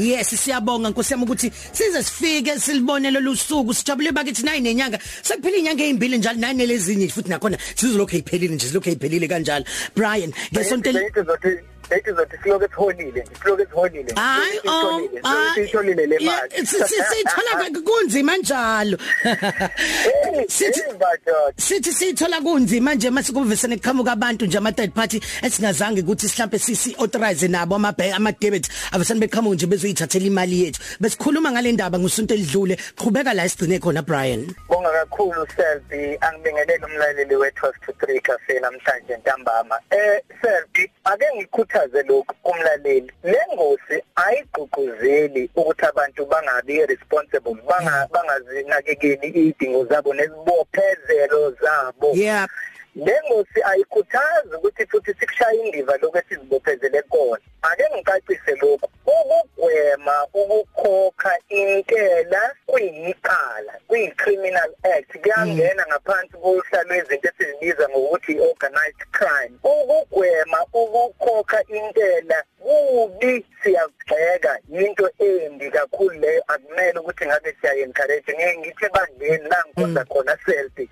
yes 0.00 0.28
siyabonga 0.44 0.90
nkosiyami 0.90 1.24
ukuthi 1.24 1.52
size 1.72 2.02
sifike 2.02 2.58
silibone 2.58 3.10
lolu 3.10 3.36
suku. 3.36 3.74
Sijabule 3.74 4.12
bakithi 4.12 4.42
nayi 4.42 4.60
nenyanga 4.60 4.98
sekuphela 5.22 5.56
inyanga 5.56 5.84
ezimbili 5.84 6.18
njalo 6.18 6.38
nane 6.38 6.66
lezinye 6.66 7.08
futhi 7.08 7.30
nakhona 7.30 7.58
sizolokho 7.74 8.16
iphelile 8.16 8.54
nje 8.54 8.66
silokho 8.66 8.90
iphelile 8.90 9.28
kanjalo. 9.28 9.64
Brian 9.96 10.32
ngesonto 10.52 10.90
ethi 11.90 12.12
zothi 12.12 12.36
siloke 12.42 12.68
siholile 12.68 13.24
siloke 13.42 13.66
siholile 13.66 14.12
hayi 14.14 14.60
oh 14.66 15.00
sitholile 15.54 16.06
le 16.06 16.18
mali. 16.18 16.66
sithola 16.66 17.80
kunzima 17.88 18.36
njalo. 18.36 18.98
Sithi 20.48 20.80
sithi 21.56 21.92
sithola 21.92 22.40
kunzima 22.40 22.94
nje 22.94 23.10
mase 23.10 23.32
kuvesene 23.32 23.76
kuqhamuka 23.76 24.12
abantu 24.12 24.46
nje 24.46 24.58
ama 24.58 24.72
third 24.72 24.92
party 24.92 25.20
esingazange 25.42 26.00
ukuthi 26.00 26.26
mhlambe 26.26 26.58
sisi 26.58 26.94
authorize 26.98 27.48
nabo 27.48 27.74
ama 27.74 27.94
ama 28.14 28.32
debit 28.32 28.68
avesane 28.92 29.20
beqhamuka 29.20 29.54
nje 29.54 29.66
bezoyithathela 29.66 30.26
imali 30.26 30.64
yethu. 30.64 30.80
Besikhuluma 31.00 31.52
ngale 31.52 31.72
ndaba 31.72 31.98
ngusonto 31.98 32.34
elidlule. 32.34 32.76
Qhubeka 32.96 33.34
la 33.34 33.44
isigcine 33.44 33.78
khona 33.78 34.02
Brian. 34.02 34.54
Bonga 34.68 34.90
kakhulu 34.90 35.46
Selby. 35.56 36.18
Angibingelele 36.20 36.84
umlaleli 36.84 37.36
we 37.36 37.50
12 37.50 37.72
to 37.86 37.92
3 37.92 38.20
cafe 38.20 38.60
namhlanje 38.60 39.16
ntambama. 39.16 39.80
Eh 39.90 40.20
Selby 40.42 40.90
ake 41.04 41.24
ngikhutha 41.36 41.77
ngichaze 41.78 42.02
lokhu 42.02 42.34
kumlaleli 42.42 43.12
le 43.22 43.38
ngosi 43.54 44.02
ayigqugquzeli 44.16 45.50
ukuthi 45.56 45.84
abantu 45.86 46.26
bangabi 46.26 46.86
responsible 46.86 47.54
banga 47.68 48.08
bangazinakekeli 48.12 49.28
idingo 49.28 49.84
zabo 49.84 50.14
nezibophezelo 50.14 51.54
zabo 51.62 52.12
yeah 52.14 52.46
lengosi 52.98 53.62
ayikhuthazi 53.64 54.54
ukuthi 54.56 54.86
futhi 54.86 55.14
sikushaya 55.20 55.52
indiva 55.52 55.96
lokho 55.96 56.18
esizibophezele 56.18 57.02
kona. 57.02 57.42
Ake 57.62 57.84
ngicacise 57.94 58.54
lokhu. 58.60 58.88
Ukugwema 59.06 60.26
ukukhokha 60.34 61.32
intela 61.48 62.42
kuyiqala 62.66 63.72
kuyi-criminal 63.88 64.70
act. 64.82 65.10
Kuyangena 65.22 65.84
mm. 65.84 65.90
ngaphansi 65.90 66.36
kohla 66.42 66.82
lwezinto 66.82 67.28
esizibiza 67.28 67.88
ngokuthi 67.88 68.40
organized 68.40 69.02
crime. 69.12 69.54
Ukugwema 69.62 70.58
ukukhokha 70.72 71.62
intela 71.68 72.42
kubi. 72.58 73.46
Siyagxeka 73.62 74.58
into 74.70 75.10
embi 75.18 75.70
kakhulu 75.70 76.18
leyo. 76.20 76.42
Akumele 76.48 76.98
ukuthi 76.98 77.26
ngabe 77.26 77.56
siya-encourage 77.60 78.32
ngeke 78.34 78.58
ngithi 78.58 78.84
ebandleni 78.84 79.48
la 79.48 79.64
ngikhonza 79.66 80.00
mm. 80.00 80.06
khona 80.06 80.38
selfie. 80.46 80.88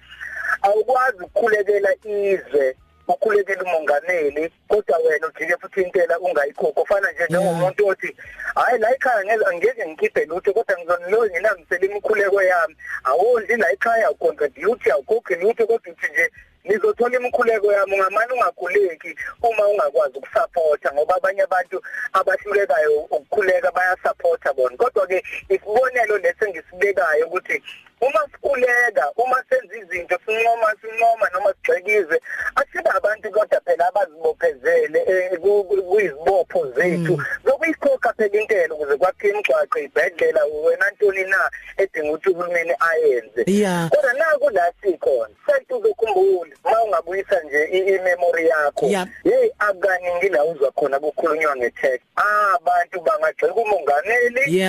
Awukwazi 0.63 1.19
ukukhulekela 1.25 1.91
izwe 2.05 2.77
ukhulekela 3.09 3.63
umongameli 3.63 4.53
kodwa 4.69 4.99
wena 4.99 5.27
ujike 5.27 5.57
futhi 5.57 5.83
intela 5.83 6.19
ungayikhokho. 6.21 6.81
Ofana 6.81 7.13
nje 7.13 7.25
njengomuntu 7.29 7.87
othi 7.87 8.17
hayi 8.55 8.79
la 8.79 8.95
ekhaya 8.95 9.53
ngeke 9.55 9.87
ngikhiphe 9.87 10.25
lutho 10.25 10.53
kodwa 10.53 10.79
ngizonilo 10.79 11.27
nginamisela 11.27 11.85
imikhuleko 11.87 12.43
yami. 12.43 12.77
Awondli 13.05 13.57
la 13.57 13.73
ekhaya 13.73 14.11
ucontribute 14.11 14.93
awukhokhi 14.93 15.35
lutho 15.35 15.67
kodwa 15.67 15.93
uthi 15.93 16.13
nje 16.13 16.31
nizothola 16.65 17.17
imikhuleko 17.19 17.73
yami 17.73 17.93
ungamani 17.93 18.33
ungakhuleki 18.33 19.17
uma 19.43 19.67
ungakwazi 19.67 20.19
ukusupporta 20.19 20.93
ngoba 20.93 21.17
abanye 21.17 21.43
abantu 21.43 21.83
abahlulekayo 22.13 23.01
ukukhuleka 23.01 23.71
bayasupporta 23.73 24.53
bona. 24.53 24.77
Kodwa 24.77 25.07
ke 25.07 25.23
isibonelo 25.49 26.19
lesengisibekayo 26.19 27.27
ukuthi 27.27 27.63
uma 28.01 28.21
sikhuleka 28.33 29.13
uma 29.17 29.45
senza 29.49 29.77
izinto 29.77 30.19
sinqoma 30.27 30.75
sinqoma 30.81 31.29
noma 31.33 31.55
sigxekize 31.55 32.21
asibe 32.57 32.91
abantu 32.91 33.31
kodwa 33.31 33.61
phela 33.65 33.89
abazibophezele 33.89 34.99
eh, 35.07 35.39
kuyizibopho 35.41 36.73
zethu. 36.77 37.23
Zokuyikhokha 37.45 38.13
phela 38.13 38.41
intelo 38.41 38.75
ukuze 38.75 38.97
kwakhe 38.97 39.29
imigwaqo 39.29 39.79
ibhedlela 39.79 40.45
wena 40.45 40.91
ntoni 40.91 41.25
na 41.25 41.51
edinga 41.77 42.11
ukuthi 42.11 42.29
uhulumeni 42.31 42.75
ayenze. 42.91 43.45
Kodwa 43.91 44.13
naku 44.13 44.51
la 44.51 44.73
sikhona 44.83 45.35
sentu 45.47 45.77
uzokhumbula 45.77 46.57
uma 46.65 46.85
ungabuyisa 46.85 47.41
nje 47.41 47.65
i-memory 47.65 48.49
yakho 48.49 48.87
hey 49.25 49.51
akaningi 49.59 50.29
la 50.29 50.45
uzwa 50.45 50.71
khona 50.71 51.01
kukhulunywa 51.01 51.57
ngetext 51.57 52.07
abantu 52.17 53.01
bangagxeka 53.01 53.55
umongameli 53.55 54.61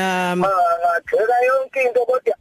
bangagxeka 0.41 1.37
yonke 1.45 1.81
into 1.83 2.05
kodwa 2.05 2.35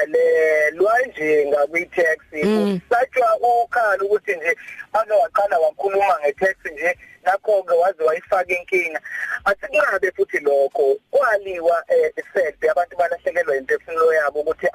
akudlalelwa 0.00 0.98
nje 1.06 1.46
ngakwi-tax 1.46 2.18
kusatshwa 2.30 3.38
ukhala 3.40 4.04
ukuthi 4.04 4.36
nje 4.36 4.56
ake 4.92 5.12
waqala 5.12 5.58
wakhuluma 5.58 6.18
nge-tax 6.20 6.56
nje 6.72 6.98
nakho 7.24 7.62
ke 7.62 7.74
waze 7.74 8.02
wayifaka 8.04 8.54
inkinga. 8.54 9.00
Asikungabe 9.44 10.12
futhi 10.12 10.38
lokho 10.38 10.96
kwaliwa 11.10 11.84
eSelbe 11.88 12.66
eh, 12.66 12.72
abantu 12.72 12.96
balahlekelwa 12.96 13.56
imphefumulo 13.56 14.12
yabo 14.14 14.40
ukuthi 14.40 14.66
abantu 14.66 14.69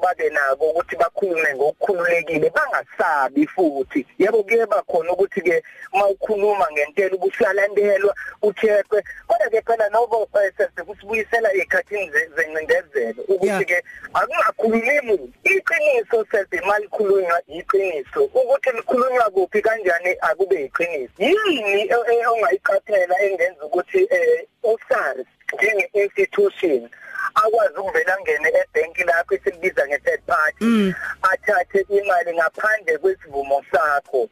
babe 0.00 0.30
nako 0.30 0.70
ukuthi 0.70 0.96
bakhulume 0.96 1.54
ngokukhululekile 1.54 2.50
bangasabi 2.50 3.46
futhi. 3.46 4.06
Yebo 4.18 4.42
kuye 4.42 4.66
bakhona 4.66 5.12
ukuthi 5.12 5.40
ke 5.40 5.62
mawukhuluma 5.92 6.66
ngentela 6.72 7.14
ubuhlalandelwa 7.16 8.14
uthekwe 8.42 9.02
kodwa 9.26 9.50
ke 9.50 9.60
phela 9.62 9.88
nobo 9.90 10.28
eh, 10.42 10.52
sesibuyisela 10.56 11.52
ekhathini 11.54 12.10
zencindezelo 12.36 13.22
ukuthi 13.28 13.64
ke 13.64 13.82
akungakhulumi 14.14 15.32
iqiniso 15.44 16.24
selbe 16.30 16.60
malikhulunywa 16.60 17.42
iqiniso. 17.48 18.24
Ukuthi 18.24 18.70
likhulunywa 18.76 19.30
kuphi 19.30 19.62
kanjani 19.62 20.16
akube 20.20 20.64
iqiniso. 20.64 21.12
Yini 21.18 21.88
ongayiqaphela 22.30 23.14
engenza 23.22 23.64
ukuthi 23.64 24.08
eh 24.10 24.46
uSARS 24.62 25.26
njenge 25.54 25.90
institution 25.94 26.88
akwazi 27.34 27.78
ukuvela 27.78 28.16
ngene 28.20 28.48
ebanki 28.48 29.04
lakho 29.04 29.34
esilibiza 29.34 29.86
nge-third 29.86 30.22
party 30.26 30.64
mm. 30.64 30.94
athathe 31.22 31.80
imali 31.88 32.34
ngaphandle 32.34 32.98
kwesivumo 32.98 33.64
sakho. 33.72 34.28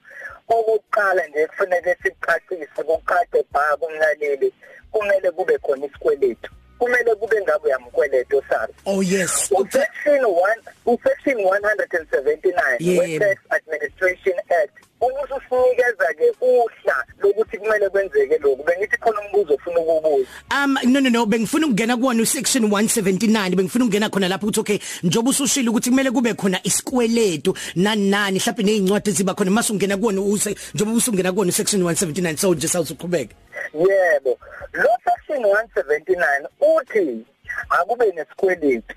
Okokuqala 0.48 1.26
nje 1.26 1.46
kufanele 1.46 1.96
sicacise 2.02 2.82
kuqaqe 2.82 3.44
bha 3.52 3.76
kumlaleli 3.76 4.52
kumele 4.92 5.30
kube 5.30 5.58
khona 5.58 5.86
isikweletu 5.86 6.50
kumele 6.78 7.14
kube 7.14 7.42
ngabe 7.42 7.66
uyamkweleto 7.66 8.42
SARS 8.48 8.70
oh 8.86 9.02
yes. 9.02 9.50
Section 9.70 10.22
1 10.24 10.98
section 11.04 11.38
179 11.38 12.98
we 12.98 13.18
tax 13.18 13.36
administration 13.50 14.34
act 14.62 14.77
ukusinikeza 15.00 16.14
ke 16.18 16.32
uhla 16.40 17.04
lokuthi 17.18 17.58
kumele 17.58 17.88
kwenzeke 17.88 18.38
lokhu. 18.38 18.64
Bengithi 18.64 18.96
khona 18.96 19.20
umbuzo 19.20 19.54
ofuna 19.54 19.80
ukubuza 19.80 20.28
um 20.50 20.78
no 20.84 21.00
no 21.00 21.10
no 21.10 21.26
bengifuna 21.26 21.66
ukungena 21.66 21.96
kuwona 21.96 22.26
section 22.26 22.64
179 22.64 23.56
bengifuna 23.56 23.84
ukungena 23.84 24.10
khona 24.10 24.28
lapho 24.28 24.46
ukuthi 24.46 24.60
okay 24.60 24.78
njoba 25.02 25.30
usushila 25.30 25.70
ukuthi 25.70 25.90
kumele 25.90 26.10
kube 26.10 26.34
khona 26.34 26.60
isikweletu 26.64 27.54
nani 27.76 28.10
nani 28.10 28.38
mhlawumbe 28.38 28.62
nezincwadi 28.62 29.10
ziba 29.10 29.34
khona 29.34 29.50
mase 29.50 29.72
ungena 29.72 29.96
kuwona 29.96 30.20
use 30.20 30.56
njoba 30.74 30.92
usungena 30.92 31.32
kuwona 31.32 31.52
section 31.52 31.82
179 31.82 32.36
so 32.36 32.54
nje 32.54 32.68
sawuqhubeka 32.68 33.34
yebo 33.74 34.38
lo 34.72 34.90
section 35.04 35.42
179 35.42 36.48
uthi 36.60 37.24
akube 37.70 38.12
nesikweletu. 38.12 38.94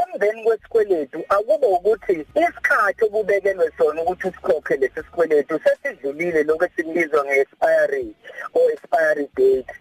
Emveni 0.00 0.42
kwesikweletu 0.44 1.24
akube 1.28 1.66
ukuthi 1.66 2.26
isikhathi 2.34 3.04
obubekelwe 3.04 3.70
sona 3.78 4.02
ukuthi 4.02 4.28
usikhokhe 4.28 4.76
lesi 4.76 4.94
sikweletu 4.94 5.60
sesidlulile 5.64 6.42
lokho 6.42 6.64
esibizwa 6.64 7.24
nge-expiry 7.24 8.14
or 8.54 8.72
expiry 8.72 9.28
date. 9.36 9.72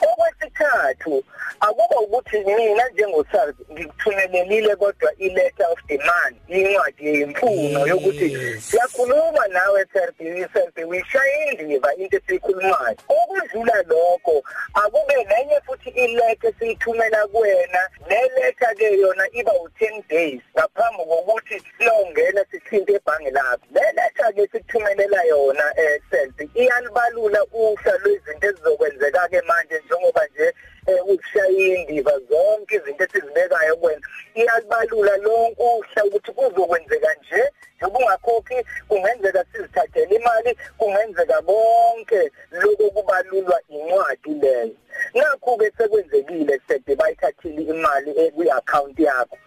Okwesithathu 0.00 1.24
akuba 1.60 2.00
ukuthi 2.00 2.38
mina 2.38 2.88
njengosars 2.88 3.54
ngikuthumelelile 3.72 4.76
kodwa 4.76 5.12
i-letter 5.18 5.66
of 5.72 5.78
demand 5.86 6.36
incwadi 6.48 7.20
yemfuno 7.20 7.86
yokuthi 7.86 8.60
siyakhuluma 8.60 9.46
nawe 9.48 9.86
SRB 9.92 10.20
SRB 10.52 10.88
uyishaya 10.88 11.50
indiva 11.50 11.94
into 11.94 12.16
esiyikhulumayo. 12.16 12.96
Okudlula 13.08 13.82
lokho 13.82 14.42
akube 14.74 15.24
nenye 15.24 15.60
futhi 15.66 15.90
i-letter 15.90 16.50
esiyithumela 16.50 17.26
kuwena. 17.26 17.88
Le 18.08 18.30
letter 18.36 18.74
ke 18.74 18.98
yona 18.98 19.24
iba 19.32 19.52
u10 19.52 20.08
days 20.08 20.40
ngaphambi 20.54 21.02
kokuthi 21.04 21.62
siyongena 21.78 22.44
sithinte 22.50 22.92
ebhange 22.92 23.30
lakho. 23.30 23.66
Le 23.74 23.80
letter 23.80 24.32
ke 24.34 24.42
sikuthumelela 24.52 25.24
yona 25.24 25.72
eh 25.76 26.00
SRB 26.10 26.50
iyalibalula 26.54 27.44
uhla 27.52 27.98
lwezinto 27.98 28.46
ezizokwenzeka 28.48 29.28
ke 29.28 29.40
manje 29.54 29.82
njengoba 29.86 30.26
nje 30.26 30.54
ukushaya 31.02 31.74
indiva 31.74 32.12
zonke 32.28 32.76
izinto 32.76 33.04
esizibekayo 33.04 33.76
kwena 33.76 34.06
iyalibalula 34.34 35.16
lonke 35.16 35.62
uhla 35.62 36.04
ukuthi 36.04 36.32
kuzokwenzeka 36.32 37.14
nje. 37.14 37.42
Njengoba 37.76 37.98
ungakhokhi 37.98 38.58
kungenzeka 38.88 39.44
sizithathele 39.52 40.16
imali 40.16 40.58
kungenzeka 40.78 41.42
konke 41.42 42.30
lokho 42.50 42.90
kubalulwa 42.90 43.60
incwadi 43.68 44.34
leyo. 44.42 44.76
Nakho 45.14 45.56
ke 45.56 45.72
sekwenzekile 45.78 46.60
sede 46.68 46.96
bayithathile 46.96 47.62
imali 47.62 48.10
kwi-account 48.34 48.98
yakho. 48.98 49.38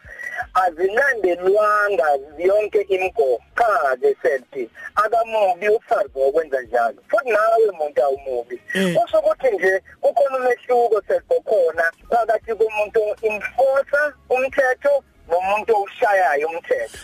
Azilandelwanga 0.54 2.08
yonke 2.38 2.82
imigomo 2.82 3.40
cha 3.58 3.96
ke 4.02 4.16
selfie 4.22 4.70
akamubi 4.96 5.70
ufazi 5.70 6.10
okwenza 6.16 6.62
njalo 6.62 7.00
futhi 7.10 7.30
nawe 7.32 7.66
umuntu 7.70 8.04
awumubi. 8.04 8.62
Kusho 8.96 9.20
ukuthi 9.20 9.50
nje 9.56 9.82
kukhona 10.02 10.38
umehluko 10.38 11.02
sesikhona 11.08 11.86
phakathi 12.10 12.56
komuntu 12.56 13.02
enforcer 13.22 14.14
umthetho 14.30 15.04
nomuntu 15.30 15.84
oshayayo 15.84 16.48
umthetho. 16.48 16.98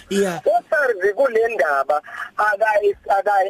uSarzi 0.60 1.14
kule 1.14 1.48
ndaba 1.56 2.02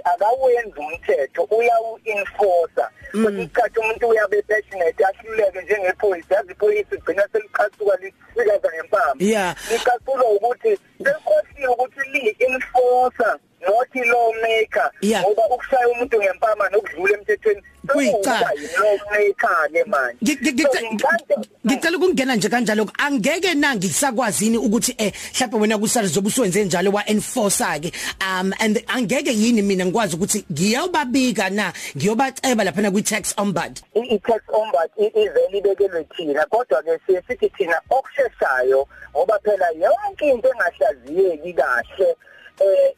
akawenza 0.04 0.80
umthetho 0.80 1.44
uyawu 1.44 2.00
enforcer 2.06 2.90
kusikhathi 3.12 3.80
umuntu 3.80 4.08
uyabe 4.08 4.42
passionate 4.42 5.06
ahluleke 5.06 5.62
njengephoyisa 5.62 6.36
yazi 6.36 6.52
iphoyisa 6.52 6.96
igcina 6.96 7.28
seliqhasuka 7.32 7.96
lisikaza 8.02 8.70
ngempama 8.76 9.16
yeah. 9.20 9.56
Liqhasulwa 9.72 10.30
ukuthi 10.30 10.80
sekhohliwe 11.04 11.74
ukuthi 11.74 12.10
li 12.10 12.36
enforcer 12.40 13.38
not 13.68 13.88
lawmaker. 13.96 14.92
Yeah. 15.02 15.22
ngoba 15.24 15.42
ukushaya 15.56 15.88
umuntu 15.90 16.18
ngempama 16.22 16.70
nokudlula 16.70 17.18
emthethweni 17.18 17.62
Kuyicala. 17.88 18.50
lawmaker 18.80 19.70
ke 19.74 19.84
manje. 19.88 20.18
Ngi- 20.22 20.38
ngi- 20.52 20.62
So, 20.64 20.70
ngicela 20.70 20.90
ngicela- 20.92 21.46
ngicela 21.66 21.98
ukungena 21.98 22.36
nje 22.36 22.50
kanjalo 22.50 22.90
angeke 23.00 23.54
nangi 23.54 23.90
sakwazini 23.90 24.58
ukuthi 24.58 24.96
eh 24.98 25.12
mhlawumbe 25.34 25.58
wena 25.62 25.78
kusari 25.78 26.08
zobe 26.08 26.28
usuwenze 26.28 26.66
njalo 26.66 26.92
wa 26.92 27.04
enforcer 27.10 27.80
ke 27.82 27.92
um 28.22 28.54
and 28.60 28.84
angeke 28.88 29.32
yini 29.34 29.62
mina 29.62 29.86
ngikwazi 29.86 30.16
ukuthi 30.16 30.46
ngiyobabika 30.52 31.50
na? 31.50 31.74
Ngiyobaceba 31.98 32.64
lapha 32.64 32.92
kwi 32.92 33.02
tax 33.04 33.34
ombud 33.38 33.80
i-tax 33.96 34.42
ombud 34.48 34.90
ivele 34.98 35.58
ibekelwe 35.58 36.04
thina. 36.16 36.46
Kodwa 36.46 36.82
ke 36.84 37.00
siye 37.08 37.22
sithi 37.28 37.50
thina 37.50 37.80
okusheshayo 37.90 38.88
ngoba 39.16 39.40
phela 39.44 39.68
yonke 39.76 40.30
into 40.30 40.50
engahlaziyeki 40.50 41.54
kahle 41.54 42.08
eh 42.10 42.16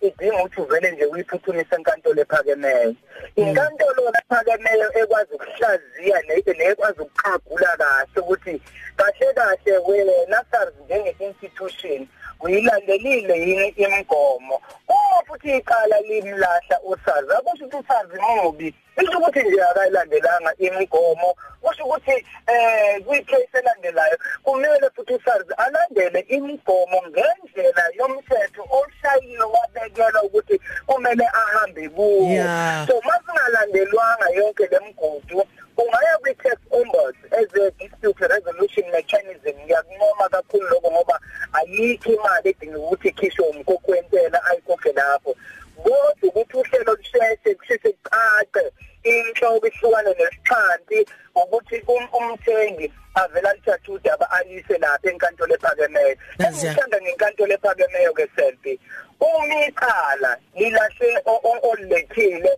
idinga 0.02 0.38
ukuthi 0.44 0.62
uvele 0.62 0.92
nje 0.92 1.06
uyiphuthumise 1.06 1.76
enkantolo 1.76 2.22
ephakemeyo. 2.22 2.96
Inkantolo 3.36 4.02
ephakemeyo 4.20 4.88
ekwazi 5.00 5.34
ukuhlaziya 5.36 6.18
nekwazi 6.58 7.02
ukuqhagula 7.02 7.72
kahle 7.78 8.20
ukuthi 8.22 8.62
kahle 8.98 9.34
kahle 9.34 9.78
wena 9.88 10.44
SARS 10.52 10.74
njenge 10.86 11.16
institution 11.20 12.08
uyilandelile 12.40 13.36
yini 13.46 13.68
imigomo? 13.68 14.62
Uma 15.36 15.40
futhi 15.40 15.58
iqala 15.58 16.02
limlahla 16.02 16.80
uSARS? 16.84 17.30
Akusho 17.30 17.66
ukuthi 17.66 17.78
uSARS 17.78 18.44
mubi 18.44 18.74
isho 19.02 19.18
ukuthi 19.18 19.44
nje 19.44 19.62
akayilandelanga 19.62 20.54
imigomo. 20.58 21.36
Kusho 21.62 21.84
ukuthi 21.86 22.26
eh 22.48 23.02
kwi-case 23.06 23.58
elandelayo 23.60 24.18
kumele 24.44 24.90
futhi 24.96 25.14
uSARS 25.14 25.48
alandele 25.58 26.20
imigomo 26.20 27.02
ngendlela 27.08 27.84
yomthetho 27.98 28.64
oshayile 28.72 29.44
wabekelwa 29.44 30.24
ukuthi 30.24 30.60
kumele 30.88 31.26
ahambe 31.28 31.90
kuwo. 31.90 32.44
So 32.88 33.02
masingalandelwanga 33.02 34.30
yonke 34.36 34.68
lemigudu 34.68 35.44
ungaya 35.78 36.18
kwi-tax 36.22 36.58
ombud 36.72 37.16
as 37.32 37.48
a 37.62 37.72
dispute 37.72 38.22
resolution 38.22 38.92
mechanism. 38.92 39.56
Ngiyakunoma 39.66 40.30
kakhulu 40.30 40.68
lokho 40.70 40.92
ngoba 40.92 41.20
ayikho 41.54 42.14
imali 42.14 42.50
edinga 42.50 42.78
ukuthi 42.78 43.08
ikhishwe 43.08 43.48
umkhokhi 43.48 43.92
wentela 43.92 44.44
ayikhokhe 44.46 44.92
lapho 44.92 45.36
kodwa 45.84 46.14
ukuthi 46.24 46.58
uhlelo 46.58 46.96
kusheshe 47.66 47.94
kucace 47.94 48.72
inhloko 49.04 49.68
ihlukane 49.68 50.14
nesixhanti 50.14 51.06
ukuthi 51.36 51.82
um- 51.88 52.10
umthengi 52.14 52.92
avela 53.16 53.54
lithatha 53.54 53.92
udaba 53.92 54.32
alise 54.32 54.78
lapha 54.78 55.10
enkantolo 55.10 55.56
ephakemeyo 55.56 56.16
esithanda 56.40 57.02
ngenkantolo 57.02 57.54
ephakemeyo 57.54 58.14
ke 58.14 58.28
selfie 58.36 58.80
uma 59.20 59.66
icala 59.68 60.38
lilahle 60.56 61.22
o- 61.26 61.42
o- 61.44 61.70
olulethile 61.70 62.52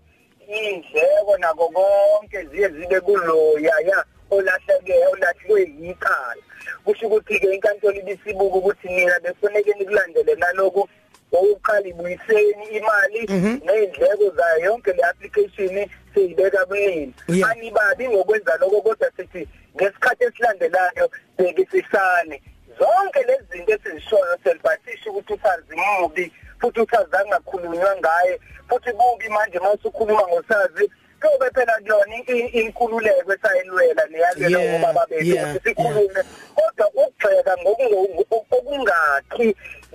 indleko 0.48 1.38
nako 1.38 1.70
konke 1.70 2.46
ziye 2.46 2.70
zibe 2.70 3.00
kuloya 3.02 3.74
ya 3.86 4.04
olahleke 4.32 4.94
olahlwe 5.08 5.62
yicala. 5.80 6.42
Kusho 6.86 7.08
ukuthi 7.08 7.40
ke 7.40 7.54
inkantolo 7.54 7.96
ibisibuka 7.96 8.56
ukuthi 8.58 8.88
mina 8.88 9.20
befuneke 9.20 9.74
nikulandele 9.74 10.36
naloku 10.36 10.90
okuqala 11.32 11.88
ibuyiseni 11.88 12.66
imali 12.78 13.20
nezindleko 13.66 14.30
zayo 14.38 14.60
yonke 14.66 14.94
le 14.94 15.04
application 15.04 15.90
seyibeka 16.14 16.66
kuyini 16.66 17.14
Yeah. 17.28 17.50
anibabi 17.52 18.08
ngokwenza 18.10 18.58
lokho 18.58 18.82
kodwa 18.82 19.12
sithi 19.18 19.48
ngesikhathi 19.76 20.24
esilandelayo 20.24 21.10
bekisisane 21.38 22.42
zonke 22.80 23.24
lezi 23.28 23.44
zinto 23.52 23.74
esizishoyo 23.74 24.38
selibhathisha 24.44 25.10
ukuthi 25.10 25.34
usazi 25.34 25.76
mubi 25.76 26.32
futhi 26.62 26.80
usazi 26.82 27.16
angakhulunywa 27.18 27.96
ngaye 27.98 28.40
futhi 28.70 28.92
kubi 28.92 29.30
manje 29.30 29.60
mawusukhuluma 29.60 30.28
ngosazi 30.28 30.92
kuyobe 31.22 31.50
phela 31.56 31.74
kuyona 31.82 32.16
i- 32.28 32.48
inkululeko 32.60 33.34
esayilwela 33.34 34.06
neyalelo 34.08 34.60
Yeah, 34.60 34.80
ngoba 34.80 34.94
babethu 34.94 35.26
yeah, 35.26 35.50
ukuthi 35.56 35.70
sikhulume. 35.70 36.24
Kodwa 36.56 36.88
ukugxeka 36.90 37.56
ngokungo- 37.58 38.26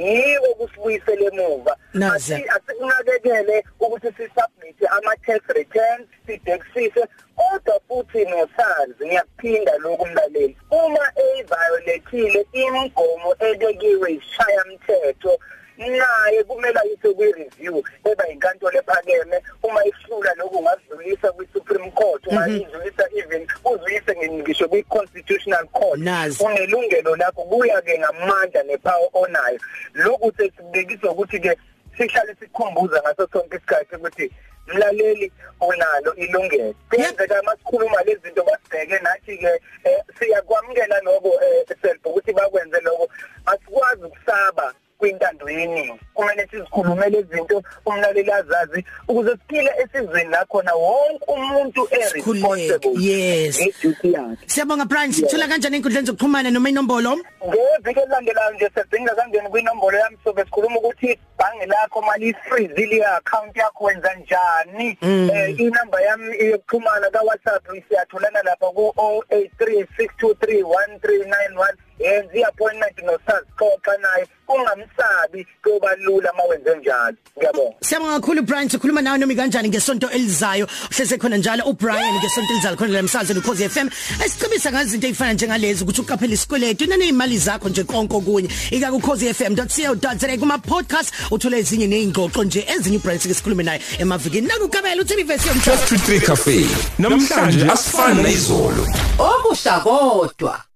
okungakhi 0.02 0.30
yiwo 0.30 0.54
kusibuyisele 0.54 1.24
emuva 1.26 1.76
Nazi. 1.94 2.34
Asi- 2.34 2.48
asikunakekele 2.48 3.64
ukuthi 3.80 4.06
sisubmit 4.16 4.76
ama-tax 4.90 5.40
returns 5.48 6.06
sidekisise 6.26 7.06
kodwa 7.36 7.80
futhi 7.88 8.24
nosazi 8.24 9.06
ngiyakuphinda 9.06 9.72
lokhu 9.78 10.06
mlaleli 10.06 10.56
uma 10.70 11.12
eyiviolethile 11.16 12.46
imigomo 12.52 13.34
ebekiwe 13.40 14.12
ishaya 14.12 14.64
mthetho 14.64 15.38
naye 15.78 16.44
kumele 16.44 16.80
ayise 16.80 17.14
kwi-review 17.14 17.82
eba 18.04 18.28
inkantolo 18.28 18.78
ephakeme. 18.78 19.42
Uma 19.62 19.84
ihlula 19.84 20.34
lokhu 20.34 20.58
ungadlulisa 20.58 21.32
kwi-supreme 21.32 21.90
court 21.90 22.26
ungayidlulisa 22.26 23.08
even 23.16 23.46
uzuyise 23.64 24.16
ngisho 24.16 24.68
kwi-constitutional 24.68 25.66
court. 25.72 26.00
Unelungelo 26.40 27.16
lakho 27.16 27.42
kuya-ke 27.44 27.98
ngamandla 27.98 28.62
nepower 28.62 29.08
onayo. 29.12 29.58
Lokhu 29.94 30.32
sesikubekiswa 30.36 31.10
ukuthi-ke 31.10 31.56
sihlale 31.96 32.34
sikhumbuza 32.40 33.02
ngaso 33.02 33.28
sonke 33.32 33.56
isikhathi 33.56 33.96
ukuthi 33.96 34.32
mlaleli 34.66 35.32
unalo 35.60 36.14
ilungelo. 36.14 36.74
Kuyenzeka 36.90 37.42
masikhuluma 37.42 38.02
lezi 38.02 38.20
zinto 38.22 38.44
basibheke 38.44 38.98
nathi-ke 38.98 39.60
um 39.84 40.02
siyakwamukela 40.18 41.00
loko 41.00 41.28
um 41.28 41.76
self 41.82 42.06
ukuthi 42.06 42.32
bakwenze 42.32 42.80
loko 42.80 43.08
asikwazi 43.46 44.04
ukusaba 44.04 44.74
kwintando 45.02 45.50
yeningi 45.50 46.00
kumele 46.14 46.48
sizikhulume 46.50 47.08
lezi 47.08 47.28
zinto 47.34 47.62
umlaleli 47.86 48.32
azazi 48.32 48.84
ukuze 49.08 49.30
siphile 49.30 49.70
esizweni 49.82 50.30
lakhona 50.30 50.74
wonke 50.74 51.24
umuntu 51.26 51.88
e-responsible. 51.90 53.02
Yes. 53.02 53.60
Ngeduty 53.60 54.12
yakhe. 54.12 54.36
Siyabonga 54.46 54.84
Brian 54.84 55.12
sithola 55.12 55.48
kanjani 55.48 55.76
enkundleni 55.76 56.06
zokuxhumana 56.06 56.50
noma 56.50 56.68
inombolo? 56.68 57.18
Ngeviki 57.48 58.00
elilandelayo 58.00 58.54
nje 58.54 58.70
sedinga 58.74 59.14
kangeni 59.14 59.48
kwinombolo 59.48 59.98
yami 59.98 60.16
sobe 60.24 60.44
sikhuluma 60.44 60.78
ukuthi 60.78 61.12
ibhange 61.12 61.66
lakho 61.66 62.02
mali 62.02 62.28
ifreeze 62.28 62.86
le 62.86 63.06
account 63.06 63.56
yakho 63.56 63.84
wenza 63.84 64.14
njani? 64.14 64.98
Eh 65.02 65.60
inamba 65.60 66.00
yami 66.00 66.50
yokuxhumana 66.50 67.10
ka 67.10 67.22
WhatsApp 67.22 67.66
siyatholana 67.88 68.42
lapha 68.42 68.66
ku 68.66 68.94
0836231391 68.96 71.74
yenza 72.02 72.34
iappointment 72.34 72.96
no 73.04 73.18
SARS 73.26 73.44
xoxa 73.58 73.94
naye 74.02 74.26
kungamsabi 74.46 75.46
kuba 75.64 75.96
lula 75.96 76.32
mawenze 76.36 76.76
njalo. 76.78 77.16
Ngiyabonga. 77.38 77.76
Siyabonga 77.80 78.20
kakhulu 78.20 78.42
Brian. 78.42 78.68
Sikhuluma 78.68 79.02
nawe 79.02 79.18
noma 79.18 79.34
kanjani 79.34 79.68
ngesonto 79.68 80.10
elizayo. 80.10 80.66
Hleze 80.90 81.18
khona 81.18 81.36
njalo. 81.36 81.64
uBrian 81.64 82.14
ngesonto 82.18 82.52
elizayo 82.52 82.76
khona 82.76 82.92
la 82.92 82.98
emsazweni 82.98 83.40
ukhozi 83.40 83.68
FM 83.68 83.88
esicebisa 84.24 84.72
ngazinto 84.72 85.06
ezifana 85.06 85.32
njengalezi 85.32 85.84
ukuthi 85.84 86.00
uqaphele 86.00 86.34
isikweletu 86.34 86.86
nane 86.86 87.06
imali 87.08 87.38
zakho 87.38 87.68
nje 87.68 87.84
konke 87.84 88.16
okunye. 88.16 88.48
Ika 88.70 88.92
kukhozifm.co.za 88.92 90.36
kuma 90.38 90.58
podcast 90.58 91.14
uthola 91.30 91.56
ezinye 91.56 91.86
nezingxoxo 91.86 92.44
nje 92.44 92.66
ezinye 92.76 92.96
uBrian 92.96 93.18
sikhulume 93.18 93.62
naye 93.62 93.80
emavikini. 93.98 94.46
Nakukabela 94.46 95.02
uthi 95.02 95.20
ivesi 95.20 95.48
yomthetho 95.48 95.94
23 95.96 96.20
Cafe. 96.26 96.66
Namhlanje 96.98 97.66
asifani 97.70 98.22
nezolo 98.22 98.86
okusha 99.18 99.80
kodwa. 99.80 100.71